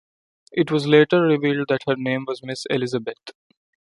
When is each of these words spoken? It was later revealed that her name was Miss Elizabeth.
It 0.51 0.71
was 0.71 0.87
later 0.87 1.21
revealed 1.21 1.67
that 1.69 1.81
her 1.87 1.95
name 1.95 2.25
was 2.27 2.41
Miss 2.41 2.65
Elizabeth. 2.71 3.21